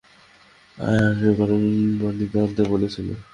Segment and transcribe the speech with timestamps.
[0.77, 1.63] আয়াকে গরম
[2.01, 2.99] পানি আনতে বলেছি।